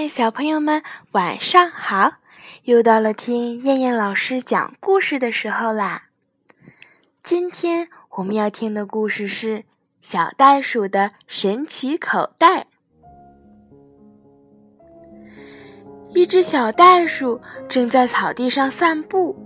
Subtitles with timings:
[0.00, 2.18] 嗨，小朋友们，晚上好！
[2.62, 6.04] 又到了听燕燕老师讲故事的时候啦。
[7.20, 9.58] 今天我们要听的故事是
[10.00, 12.60] 《小袋鼠的神奇口袋》。
[16.10, 19.36] 一只小袋鼠正在草地上散步，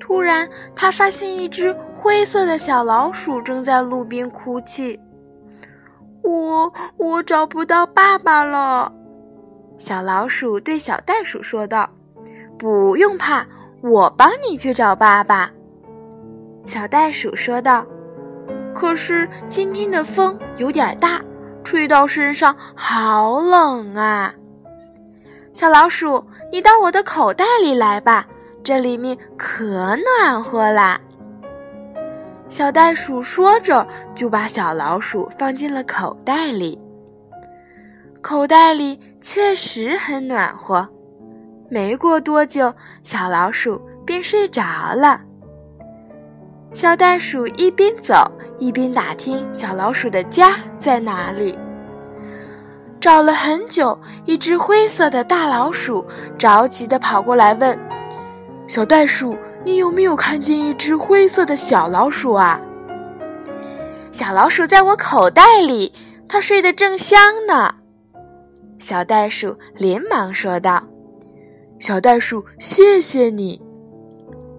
[0.00, 4.98] 突然，它发现一只灰色的小老鼠正在路边哭泣。
[6.22, 8.90] 我我找不到爸爸了。
[9.84, 11.90] 小老鼠对小袋鼠说道
[12.56, 13.44] ：“不用怕，
[13.80, 15.50] 我帮你去找爸爸。”
[16.66, 17.84] 小袋鼠说道
[18.72, 21.20] ：“可是今天的风有点大，
[21.64, 24.32] 吹到身上好冷啊！”
[25.52, 28.24] 小老鼠，你到我的口袋里来吧，
[28.62, 31.00] 这里面可暖和啦。
[32.48, 36.80] 小袋鼠说着，就把小老鼠放进了口袋里。
[38.20, 40.86] 口袋里确实很暖和，
[41.70, 42.74] 没过多久，
[43.04, 44.62] 小老鼠便睡着
[44.94, 45.20] 了。
[46.72, 51.56] 小袋鼠一边走一边打听小老鼠的家在哪里。
[53.00, 56.04] 找了很久，一只灰色的大老鼠
[56.36, 57.78] 着急地跑过来问
[58.66, 62.60] ：“小袋鼠，你有没有看见一只灰色的小老鼠啊？”
[64.10, 65.92] 小老鼠在我口袋里，
[66.28, 67.76] 它睡得正香呢。
[68.82, 70.82] 小袋鼠连忙说道
[71.78, 73.62] ：“小袋鼠，谢谢你。”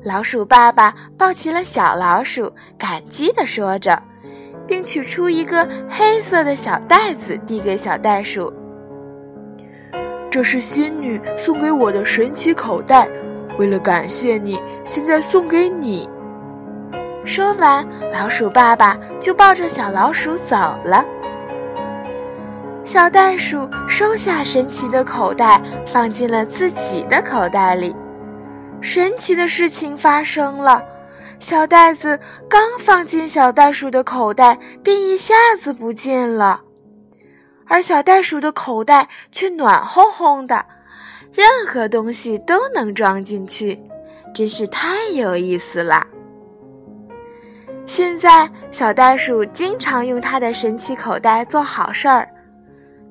[0.01, 4.01] 老鼠爸爸抱起了小老鼠，感激地说着，
[4.65, 8.51] 并取出一个黑色的小袋子递给小袋鼠
[10.31, 13.09] ：“这是仙女送给我的神奇口袋，
[13.59, 16.09] 为了感谢你，现在送给你。”
[17.25, 21.03] 说完，老鼠爸爸就抱着小老鼠走了。
[22.85, 27.95] 小袋鼠收下神奇的口袋，放进了自己的口袋里。
[28.81, 30.83] 神奇的事情发生了，
[31.39, 36.61] 小袋子刚放进小袋鼠的口袋，便一下子不见了，
[37.65, 40.65] 而小袋鼠的口袋却暖烘烘的，
[41.31, 43.79] 任何东西都能装进去，
[44.35, 46.05] 真是太有意思了。
[47.85, 52.27] 现在，小袋鼠经常用它的神奇口袋做好事儿。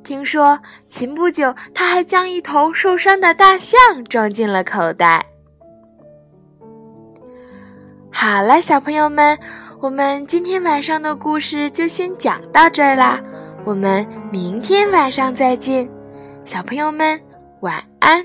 [0.04, 0.58] 听说
[0.88, 5.24] 前不久，他还将一头受伤的大象装进了口袋。
[8.10, 9.38] 好了，小朋友们，
[9.80, 13.20] 我们今天晚上的故事就先讲到这儿啦，
[13.64, 15.88] 我们明天晚上再见，
[16.44, 17.20] 小朋友们
[17.60, 18.24] 晚安。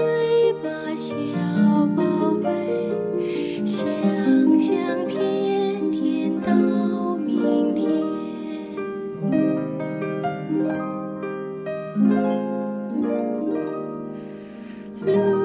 [15.03, 15.41] Lulu.